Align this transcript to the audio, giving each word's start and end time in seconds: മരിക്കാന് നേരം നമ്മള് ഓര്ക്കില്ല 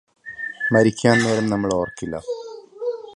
മരിക്കാന് 0.71 1.21
നേരം 1.23 1.45
നമ്മള് 1.49 1.75
ഓര്ക്കില്ല 1.75 2.15